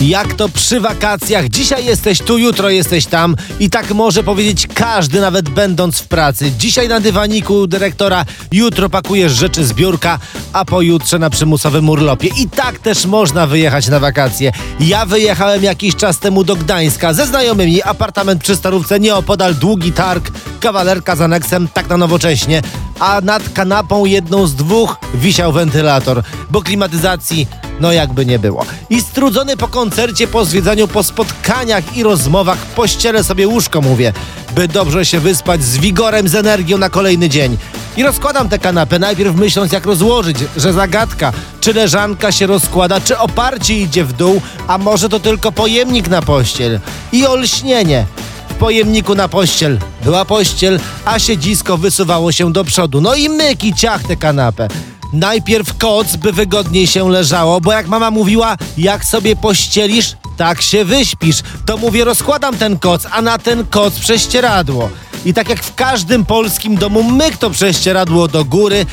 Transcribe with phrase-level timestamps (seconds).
[0.00, 5.20] Jak to przy wakacjach, dzisiaj jesteś tu, jutro jesteś tam i tak może powiedzieć każdy,
[5.20, 6.52] nawet będąc w pracy.
[6.58, 10.18] Dzisiaj na dywaniku dyrektora, jutro pakujesz rzeczy z biurka,
[10.52, 12.28] a pojutrze na przymusowym urlopie.
[12.28, 14.52] I tak też można wyjechać na wakacje.
[14.80, 20.30] Ja wyjechałem jakiś czas temu do Gdańska ze znajomymi, apartament przy Starówce, nieopodal długi targ,
[20.60, 22.62] kawalerka z aneksem, tak na nowocześnie,
[23.00, 27.46] a nad kanapą jedną z dwóch wisiał wentylator, bo klimatyzacji
[27.80, 28.64] no jakby nie było.
[28.90, 34.12] I strudzony po koncercie, po zwiedzaniu, po spotkaniach i rozmowach, pościelę sobie łóżko, mówię,
[34.54, 37.56] by dobrze się wyspać z wigorem, z energią na kolejny dzień.
[37.96, 43.18] I rozkładam tę kanapę, najpierw myśląc jak rozłożyć, że zagadka, czy leżanka się rozkłada, czy
[43.18, 46.80] oparcie idzie w dół, a może to tylko pojemnik na pościel.
[47.12, 48.06] I olśnienie.
[48.48, 53.00] W pojemniku na pościel była pościel, a siedzisko wysuwało się do przodu.
[53.00, 54.68] No i myk i ciach tę kanapę.
[55.16, 60.84] Najpierw koc, by wygodniej się leżało, bo jak mama mówiła, jak sobie pościelisz, tak się
[60.84, 61.36] wyśpisz.
[61.66, 64.90] To mówię, rozkładam ten koc, a na ten koc prześcieradło.
[65.24, 68.86] I tak jak w każdym polskim domu, myk to prześcieradło do góry,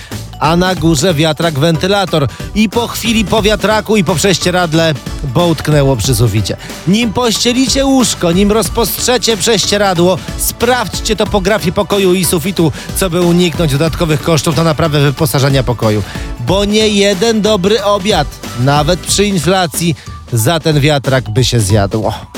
[0.44, 2.28] a na górze wiatrak wentylator.
[2.56, 4.94] I po chwili po wiatraku i po prześcieradle
[5.34, 6.58] bo utknęło przy suficie.
[6.88, 14.22] Nim pościelicie łóżko, nim rozpostrzecie prześcieradło, sprawdźcie topografię pokoju i sufitu, co by uniknąć dodatkowych
[14.22, 16.04] kosztów na naprawę wyposażenia pokoju.
[16.40, 18.28] Bo nie jeden dobry obiad,
[18.60, 19.96] nawet przy inflacji,
[20.34, 22.33] za ten wiatrak by się zjadło.